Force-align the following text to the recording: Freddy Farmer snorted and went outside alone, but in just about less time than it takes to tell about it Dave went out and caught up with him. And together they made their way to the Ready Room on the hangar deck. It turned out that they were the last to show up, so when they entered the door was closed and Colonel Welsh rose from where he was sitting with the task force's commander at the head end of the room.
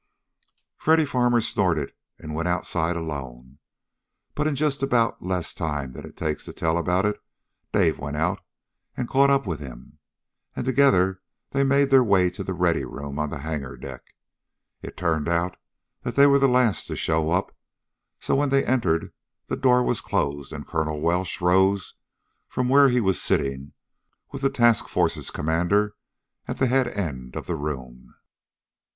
Freddy 0.77 1.05
Farmer 1.05 1.39
snorted 1.41 1.93
and 2.17 2.33
went 2.33 2.47
outside 2.47 2.95
alone, 2.95 3.59
but 4.33 4.47
in 4.47 4.55
just 4.55 4.81
about 4.81 5.21
less 5.23 5.53
time 5.53 5.91
than 5.91 6.07
it 6.07 6.17
takes 6.17 6.43
to 6.45 6.53
tell 6.53 6.79
about 6.79 7.05
it 7.05 7.21
Dave 7.71 7.99
went 7.99 8.17
out 8.17 8.43
and 8.97 9.07
caught 9.07 9.29
up 9.29 9.45
with 9.45 9.59
him. 9.59 9.99
And 10.55 10.65
together 10.65 11.21
they 11.51 11.63
made 11.63 11.91
their 11.91 12.03
way 12.03 12.31
to 12.31 12.43
the 12.43 12.55
Ready 12.55 12.83
Room 12.83 13.19
on 13.19 13.29
the 13.29 13.41
hangar 13.41 13.77
deck. 13.77 14.15
It 14.81 14.97
turned 14.97 15.29
out 15.29 15.55
that 16.01 16.15
they 16.15 16.25
were 16.25 16.39
the 16.39 16.47
last 16.47 16.87
to 16.87 16.95
show 16.95 17.29
up, 17.29 17.55
so 18.19 18.33
when 18.35 18.49
they 18.49 18.65
entered 18.65 19.13
the 19.49 19.55
door 19.55 19.83
was 19.83 20.01
closed 20.01 20.51
and 20.51 20.65
Colonel 20.65 20.99
Welsh 20.99 21.39
rose 21.41 21.93
from 22.47 22.69
where 22.69 22.89
he 22.89 22.99
was 23.01 23.21
sitting 23.21 23.73
with 24.31 24.41
the 24.41 24.49
task 24.49 24.87
force's 24.87 25.29
commander 25.29 25.93
at 26.47 26.57
the 26.57 26.65
head 26.65 26.87
end 26.87 27.35
of 27.35 27.45
the 27.45 27.55
room. 27.55 28.15